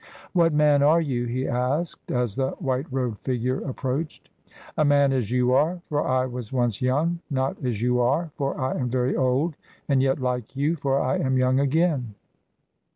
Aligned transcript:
"What 0.33 0.51
man 0.51 0.81
are 0.81 0.99
you?" 0.99 1.25
he 1.27 1.47
asked, 1.47 2.09
as 2.09 2.35
the 2.35 2.49
white 2.53 2.87
robed 2.91 3.19
figure 3.19 3.59
approached. 3.61 4.29
"A 4.75 4.83
man, 4.83 5.13
as 5.13 5.29
you 5.29 5.53
are, 5.53 5.79
for 5.89 6.01
I 6.01 6.25
was 6.25 6.51
once 6.51 6.81
young 6.81 7.19
not 7.29 7.63
as 7.63 7.83
you 7.83 7.99
are, 7.99 8.31
for 8.35 8.59
I 8.59 8.71
am 8.79 8.89
very 8.89 9.15
old, 9.15 9.55
and 9.87 10.01
yet 10.01 10.19
like 10.19 10.55
you, 10.55 10.75
for 10.75 10.99
I 10.99 11.19
am 11.19 11.37
young 11.37 11.59
again." 11.59 12.15